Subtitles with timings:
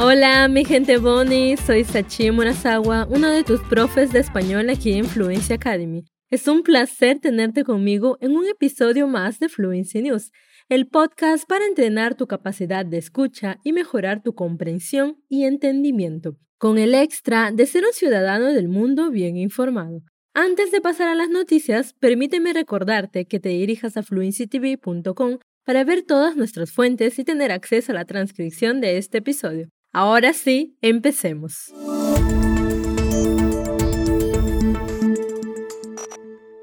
[0.00, 5.04] Hola, mi gente Bonnie, soy Sachi Murasawa, uno de tus profes de español aquí en
[5.04, 6.04] Fluency Academy.
[6.30, 10.30] Es un placer tenerte conmigo en un episodio más de Fluency News,
[10.68, 16.78] el podcast para entrenar tu capacidad de escucha y mejorar tu comprensión y entendimiento, con
[16.78, 20.02] el extra de ser un ciudadano del mundo bien informado.
[20.32, 26.02] Antes de pasar a las noticias, permíteme recordarte que te dirijas a fluencytv.com para ver
[26.02, 29.68] todas nuestras fuentes y tener acceso a la transcripción de este episodio.
[29.92, 31.72] Ahora sí, empecemos.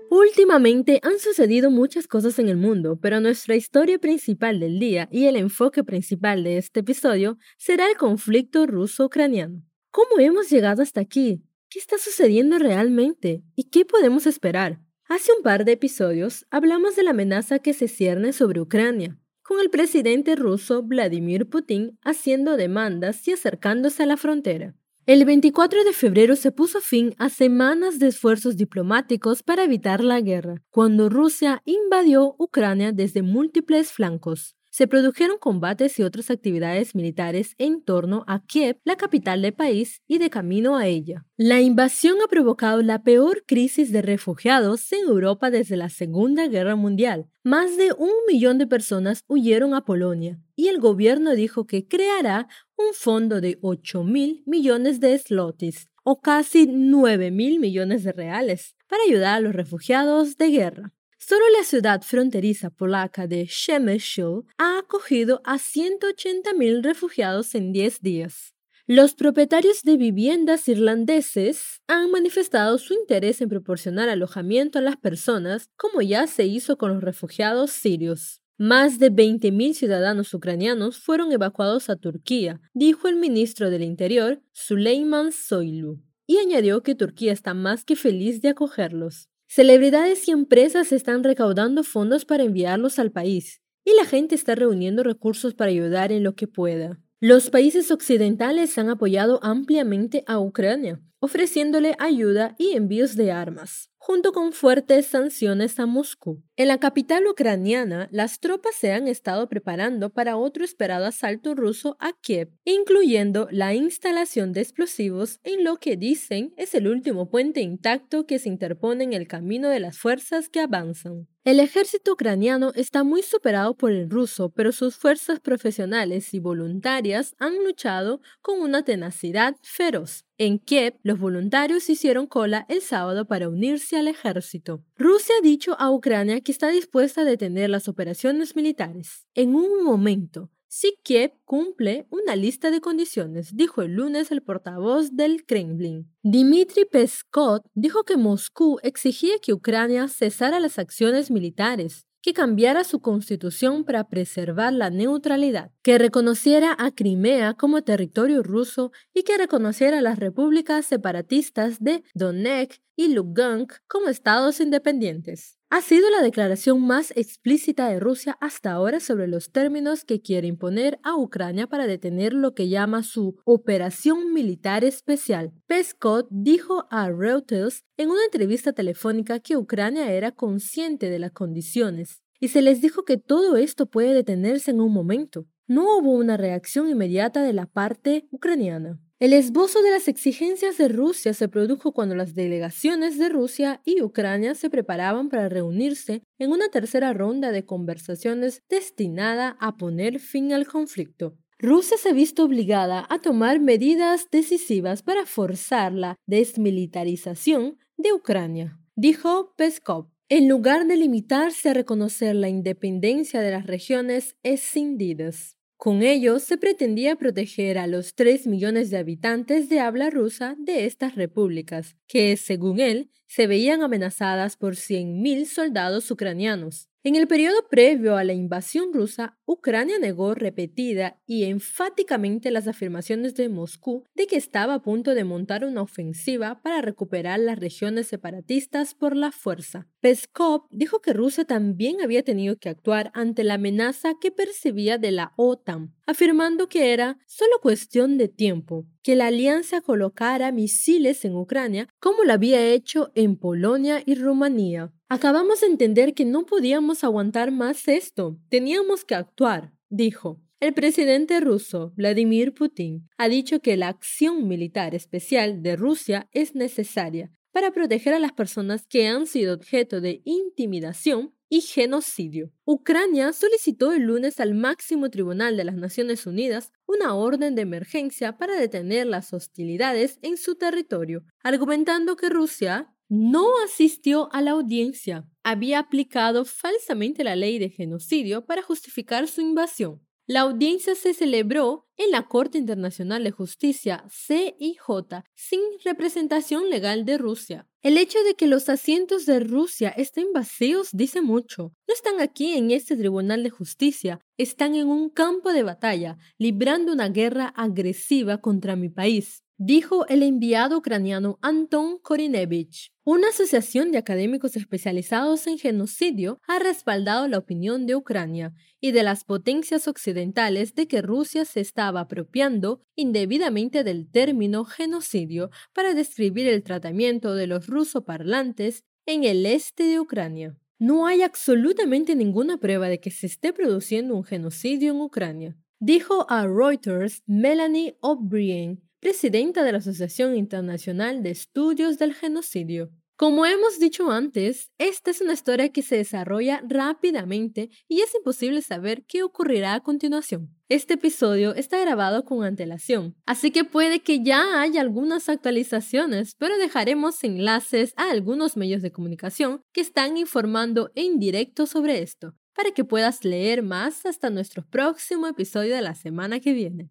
[0.09, 5.25] Últimamente han sucedido muchas cosas en el mundo, pero nuestra historia principal del día y
[5.25, 9.61] el enfoque principal de este episodio será el conflicto ruso-ucraniano.
[9.91, 11.41] ¿Cómo hemos llegado hasta aquí?
[11.69, 13.43] ¿Qué está sucediendo realmente?
[13.55, 14.79] ¿Y qué podemos esperar?
[15.07, 19.59] Hace un par de episodios hablamos de la amenaza que se cierne sobre Ucrania, con
[19.59, 24.73] el presidente ruso Vladimir Putin haciendo demandas y acercándose a la frontera.
[25.05, 30.19] El 24 de febrero se puso fin a semanas de esfuerzos diplomáticos para evitar la
[30.19, 37.55] guerra, cuando Rusia invadió Ucrania desde múltiples flancos se produjeron combates y otras actividades militares
[37.57, 41.25] en torno a Kiev, la capital del país, y de camino a ella.
[41.37, 46.75] La invasión ha provocado la peor crisis de refugiados en Europa desde la Segunda Guerra
[46.75, 47.29] Mundial.
[47.41, 52.49] Más de un millón de personas huyeron a Polonia y el gobierno dijo que creará
[52.75, 58.75] un fondo de 8 mil millones de slotis o casi 9 mil millones de reales
[58.89, 60.94] para ayudar a los refugiados de guerra.
[61.27, 68.53] Solo la ciudad fronteriza polaca de Przemyśl ha acogido a 180.000 refugiados en 10 días.
[68.85, 75.71] Los propietarios de viviendas irlandeses han manifestado su interés en proporcionar alojamiento a las personas,
[75.75, 78.39] como ya se hizo con los refugiados sirios.
[78.59, 85.31] Más de 20.000 ciudadanos ucranianos fueron evacuados a Turquía, dijo el ministro del Interior, Süleyman
[85.31, 89.27] Soylu, y añadió que Turquía está más que feliz de acogerlos.
[89.47, 95.03] Celebridades y empresas están recaudando fondos para enviarlos al país y la gente está reuniendo
[95.03, 96.99] recursos para ayudar en lo que pueda.
[97.21, 104.33] Los países occidentales han apoyado ampliamente a Ucrania, ofreciéndole ayuda y envíos de armas junto
[104.33, 106.43] con fuertes sanciones a Moscú.
[106.55, 111.97] En la capital ucraniana, las tropas se han estado preparando para otro esperado asalto ruso
[111.99, 117.61] a Kiev, incluyendo la instalación de explosivos en lo que dicen es el último puente
[117.61, 121.27] intacto que se interpone en el camino de las fuerzas que avanzan.
[121.43, 127.35] El ejército ucraniano está muy superado por el ruso, pero sus fuerzas profesionales y voluntarias
[127.37, 130.25] han luchado con una tenacidad feroz.
[130.37, 134.83] En Kiev, los voluntarios hicieron cola el sábado para unirse al ejército.
[134.97, 139.25] Rusia ha dicho a Ucrania que está dispuesta a detener las operaciones militares.
[139.33, 145.15] En un momento, si Kiev cumple una lista de condiciones, dijo el lunes el portavoz
[145.15, 146.11] del Kremlin.
[146.21, 153.01] Dmitry Peskov dijo que Moscú exigía que Ucrania cesara las acciones militares, que cambiara su
[153.01, 160.01] constitución para preservar la neutralidad, que reconociera a Crimea como territorio ruso y que reconociera
[160.01, 167.11] las repúblicas separatistas de Donetsk y Lugansk como estados independientes ha sido la declaración más
[167.15, 172.33] explícita de Rusia hasta ahora sobre los términos que quiere imponer a Ucrania para detener
[172.33, 175.53] lo que llama su operación militar especial.
[175.67, 182.21] Peskov dijo a Reuters en una entrevista telefónica que Ucrania era consciente de las condiciones
[182.39, 185.45] y se les dijo que todo esto puede detenerse en un momento.
[185.67, 188.99] No hubo una reacción inmediata de la parte ucraniana.
[189.17, 194.01] El esbozo de las exigencias de Rusia se produjo cuando las delegaciones de Rusia y
[194.01, 200.51] Ucrania se preparaban para reunirse en una tercera ronda de conversaciones destinada a poner fin
[200.51, 201.37] al conflicto.
[201.57, 208.77] Rusia se ha visto obligada a tomar medidas decisivas para forzar la desmilitarización de Ucrania,
[208.97, 210.09] dijo Peskov.
[210.27, 215.55] En lugar de limitarse a reconocer la independencia de las regiones escindidas.
[215.85, 220.87] Con ello se pretendía proteger a los 3 millones de habitantes de habla rusa de
[220.87, 226.89] estas repúblicas, que, según él, se veían amenazadas por 100.000 soldados ucranianos.
[227.07, 233.35] En el periodo previo a la invasión rusa, Ucrania negó repetida y enfáticamente las afirmaciones
[233.35, 238.07] de Moscú de que estaba a punto de montar una ofensiva para recuperar las regiones
[238.07, 239.87] separatistas por la fuerza.
[239.99, 245.11] Peskov dijo que Rusia también había tenido que actuar ante la amenaza que percibía de
[245.11, 251.35] la OTAN, afirmando que era solo cuestión de tiempo que la alianza colocara misiles en
[251.35, 254.91] Ucrania como lo había hecho en Polonia y Rumanía.
[255.07, 260.41] Acabamos de entender que no podíamos aguantar más esto, teníamos que actuar, dijo.
[260.59, 266.55] El presidente ruso, Vladimir Putin, ha dicho que la acción militar especial de Rusia es
[266.55, 272.51] necesaria para proteger a las personas que han sido objeto de intimidación y genocidio.
[272.65, 278.37] Ucrania solicitó el lunes al máximo tribunal de las Naciones Unidas una orden de emergencia
[278.37, 285.27] para detener las hostilidades en su territorio, argumentando que Rusia no asistió a la audiencia,
[285.43, 290.01] había aplicado falsamente la ley de genocidio para justificar su invasión.
[290.27, 297.19] La audiencia se celebró en la Corte Internacional de Justicia, CIJ, sin representación legal de
[297.19, 297.67] Rusia.
[297.83, 301.75] El hecho de que los asientos de Rusia estén vacíos dice mucho.
[301.87, 306.91] No están aquí en este Tribunal de Justicia, están en un campo de batalla, librando
[306.91, 312.91] una guerra agresiva contra mi país dijo el enviado ucraniano Anton Korinevich.
[313.07, 319.03] Una asociación de académicos especializados en genocidio ha respaldado la opinión de Ucrania y de
[319.03, 326.47] las potencias occidentales de que Rusia se estaba apropiando indebidamente del término genocidio para describir
[326.47, 330.57] el tratamiento de los rusoparlantes en el este de Ucrania.
[330.79, 336.25] No hay absolutamente ninguna prueba de que se esté produciendo un genocidio en Ucrania, dijo
[336.27, 342.89] a Reuters Melanie O'Brien, presidenta de la Asociación Internacional de Estudios del Genocidio.
[343.15, 348.63] Como hemos dicho antes, esta es una historia que se desarrolla rápidamente y es imposible
[348.63, 350.49] saber qué ocurrirá a continuación.
[350.69, 356.57] Este episodio está grabado con antelación, así que puede que ya haya algunas actualizaciones, pero
[356.57, 362.71] dejaremos enlaces a algunos medios de comunicación que están informando en directo sobre esto, para
[362.71, 366.89] que puedas leer más hasta nuestro próximo episodio de la semana que viene.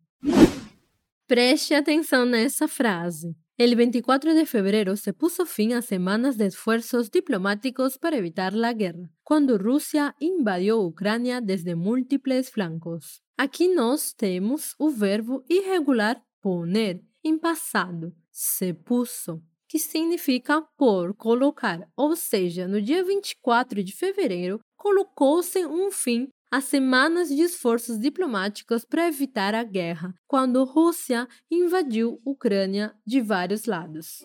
[1.26, 3.34] Preste atenção nessa frase.
[3.56, 8.74] El 24 de febrero se puso fin a semanas de esfuerzos diplomáticos para evitar la
[8.74, 13.22] guerra, cuando Rusia invadió Ucrania desde múltiples flancos.
[13.38, 21.88] Aquí nós temos o verbo irregular poner em passado, se puso, que significa por colocar,
[21.96, 28.84] ou seja, no dia 24 de fevereiro colocou-se um fim a semanas de esforços diplomáticos
[28.84, 34.20] para evitar a guerra, quando Rússia invadiu Ucrânia de vários lados.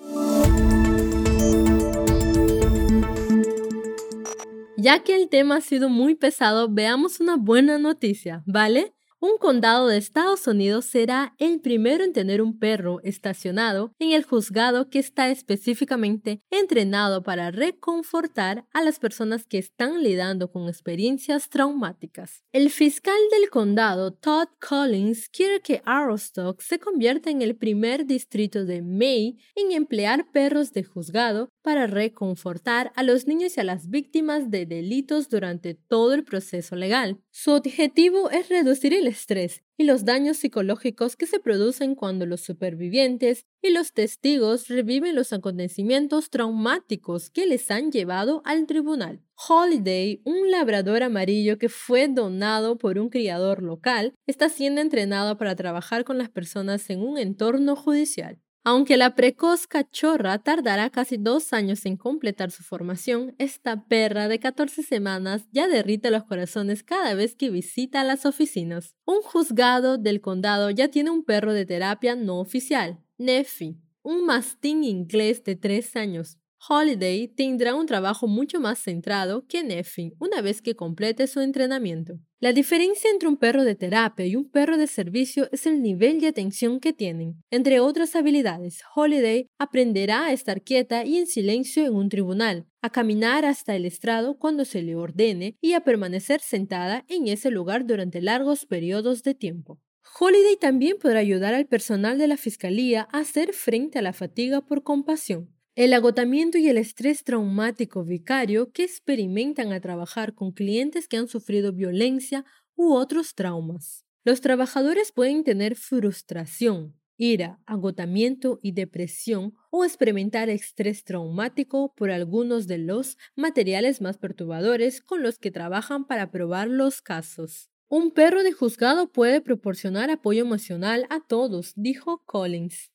[4.78, 8.94] Ya que el tema ha sido muy pesado, veamos una buena noticia, ¿vale?
[9.22, 14.24] Un condado de Estados Unidos será el primero en tener un perro estacionado en el
[14.24, 21.50] juzgado que está específicamente entrenado para reconfortar a las personas que están lidiando con experiencias
[21.50, 22.46] traumáticas.
[22.54, 28.64] El fiscal del condado, Todd Collins, quiere que Aroostook se convierta en el primer distrito
[28.64, 33.90] de May en emplear perros de juzgado para reconfortar a los niños y a las
[33.90, 37.20] víctimas de delitos durante todo el proceso legal.
[37.32, 42.42] Su objetivo es reducir el estrés y los daños psicológicos que se producen cuando los
[42.42, 49.22] supervivientes y los testigos reviven los acontecimientos traumáticos que les han llevado al tribunal.
[49.48, 55.56] Holiday, un labrador amarillo que fue donado por un criador local, está siendo entrenado para
[55.56, 58.40] trabajar con las personas en un entorno judicial.
[58.72, 64.40] Aunque la precoz cachorra tardará casi dos años en completar su formación, esta perra de
[64.40, 68.96] 14 semanas ya derrite los corazones cada vez que visita las oficinas.
[69.06, 74.84] Un juzgado del condado ya tiene un perro de terapia no oficial, Neffy, un mastín
[74.84, 76.39] inglés de 3 años.
[76.68, 82.20] Holiday tendrá un trabajo mucho más centrado que Neffy una vez que complete su entrenamiento.
[82.42, 86.20] La diferencia entre un perro de terapia y un perro de servicio es el nivel
[86.20, 87.42] de atención que tienen.
[87.50, 92.90] Entre otras habilidades, Holiday aprenderá a estar quieta y en silencio en un tribunal, a
[92.90, 97.86] caminar hasta el estrado cuando se le ordene y a permanecer sentada en ese lugar
[97.86, 99.80] durante largos periodos de tiempo.
[100.20, 104.62] Holiday también podrá ayudar al personal de la fiscalía a hacer frente a la fatiga
[104.62, 111.08] por compasión el agotamiento y el estrés traumático vicario que experimentan a trabajar con clientes
[111.08, 112.44] que han sufrido violencia
[112.76, 114.04] u otros traumas.
[114.26, 122.68] Los trabajadores pueden tener frustración, ira, agotamiento y depresión o experimentar estrés traumático por algunos
[122.68, 127.70] de los materiales más perturbadores con los que trabajan para probar los casos.
[127.88, 132.92] Un perro de juzgado puede proporcionar apoyo emocional a todos, dijo Collins.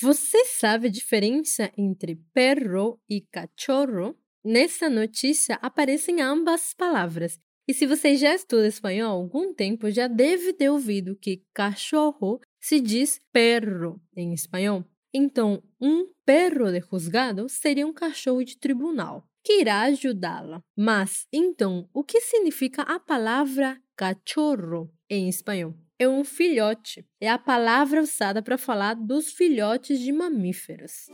[0.00, 4.16] Você sabe a diferença entre perro e cachorro?
[4.42, 7.38] Nessa notícia aparecem ambas palavras.
[7.68, 12.40] E se você já estuda espanhol há algum tempo, já deve ter ouvido que cachorro
[12.58, 14.84] se diz perro em espanhol.
[15.12, 20.62] Então, um perro de juzgado seria um cachorro de tribunal que irá ajudá-la.
[20.76, 24.90] Mas, então, o que significa a palavra cachorro?
[25.10, 25.74] em espanhol.
[26.02, 27.04] É um filhote.
[27.20, 31.08] É a palavra usada para falar dos filhotes de mamíferos.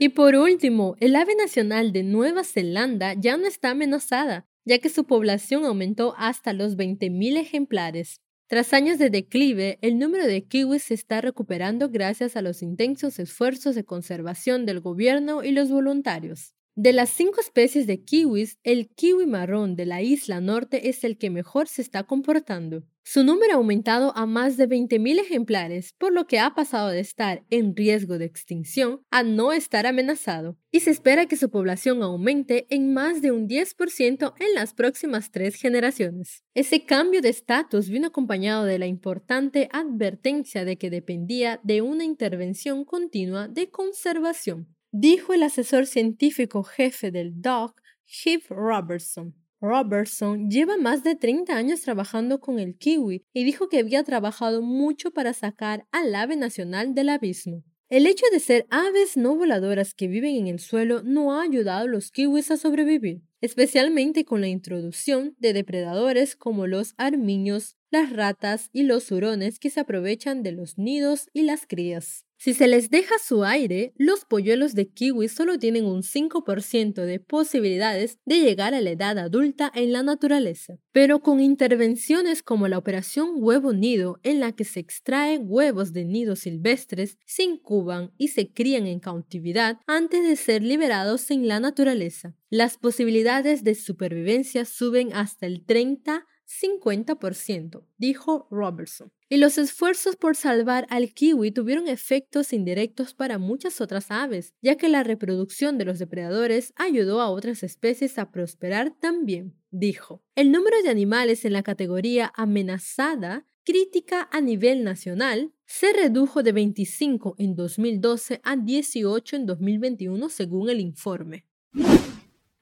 [0.00, 4.88] Y por último, el ave nacional de Nueva Zelanda ya no está amenazada, ya que
[4.88, 8.22] su población aumentó hasta los 20.000 ejemplares.
[8.46, 13.18] Tras años de declive, el número de kiwis se está recuperando gracias a los intensos
[13.18, 16.53] esfuerzos de conservación del gobierno y los voluntarios.
[16.76, 21.18] De las cinco especies de kiwis, el kiwi marrón de la isla norte es el
[21.18, 22.82] que mejor se está comportando.
[23.04, 26.98] Su número ha aumentado a más de 20.000 ejemplares, por lo que ha pasado de
[26.98, 32.02] estar en riesgo de extinción a no estar amenazado, y se espera que su población
[32.02, 36.42] aumente en más de un 10% en las próximas tres generaciones.
[36.54, 42.02] Ese cambio de estatus vino acompañado de la importante advertencia de que dependía de una
[42.02, 49.34] intervención continua de conservación dijo el asesor científico jefe del DOC, Hugh Robertson.
[49.60, 54.62] Robertson lleva más de 30 años trabajando con el kiwi y dijo que había trabajado
[54.62, 57.64] mucho para sacar al ave nacional del abismo.
[57.88, 61.86] El hecho de ser aves no voladoras que viven en el suelo no ha ayudado
[61.86, 68.12] a los kiwis a sobrevivir, especialmente con la introducción de depredadores como los armiños, las
[68.12, 72.24] ratas y los hurones que se aprovechan de los nidos y las crías.
[72.44, 77.18] Si se les deja su aire, los polluelos de kiwi solo tienen un 5% de
[77.18, 80.74] posibilidades de llegar a la edad adulta en la naturaleza.
[80.92, 86.04] Pero con intervenciones como la operación huevo nido, en la que se extraen huevos de
[86.04, 91.60] nidos silvestres, se incuban y se crían en cautividad antes de ser liberados en la
[91.60, 96.26] naturaleza, las posibilidades de supervivencia suben hasta el 30
[96.60, 99.12] 50%, dijo Robertson.
[99.28, 104.76] Y los esfuerzos por salvar al kiwi tuvieron efectos indirectos para muchas otras aves, ya
[104.76, 110.22] que la reproducción de los depredadores ayudó a otras especies a prosperar también, dijo.
[110.34, 116.52] El número de animales en la categoría amenazada crítica a nivel nacional se redujo de
[116.52, 121.46] 25 en 2012 a 18 en 2021 según el informe.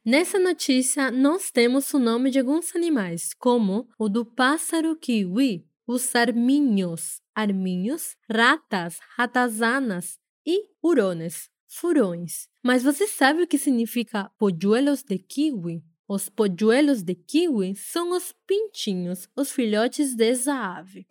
[0.04, 6.16] Nessa notícia, nós temos o nome de alguns animais, como o do pássaro kiwi, os
[6.16, 12.48] arminhos, arminhos, ratas, ratazanas e hurones, furões.
[12.64, 15.84] Mas você sabe o que significa polluelos de kiwi?
[16.08, 21.06] Os polluelos de kiwi são os pintinhos, os filhotes dessa ave.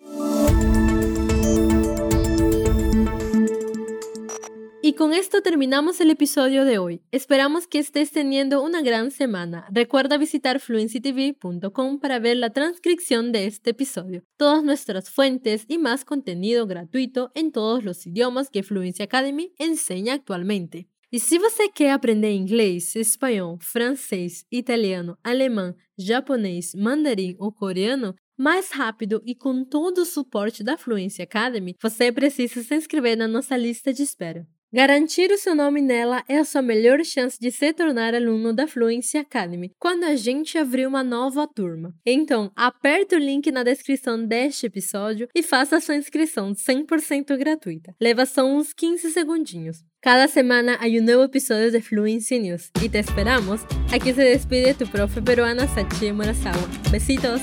[4.91, 7.01] Y con esto terminamos el episodio de hoy.
[7.11, 9.65] Esperamos que estés teniendo una gran semana.
[9.71, 16.03] Recuerda visitar fluencytv.com para ver la transcripción de este episodio, todas nuestras fuentes y más
[16.03, 20.89] contenido gratuito en todos los idiomas que Fluency Academy enseña actualmente.
[21.09, 28.71] E se você quer aprender inglês, espanhol, francês, italiano, alemão, japonês, mandarim ou coreano mais
[28.71, 33.55] rápido e com todo o suporte da Fluency Academy, você precisa se inscrever na nossa
[33.55, 34.45] lista de espera.
[34.73, 38.65] Garantir o seu nome nela é a sua melhor chance de se tornar aluno da
[38.65, 41.93] Fluency Academy quando a gente abrir uma nova turma.
[42.05, 47.93] Então, aperte o link na descrição deste episódio e faça sua inscrição 100% gratuita.
[47.99, 49.83] Leva só uns 15 segundinhos.
[50.01, 53.65] Cada semana hay un nuevo episodio de Fluency News y te esperamos.
[53.93, 56.65] Aquí se despide tu profe peruana Sachi Murasawa.
[56.89, 57.41] Besitos.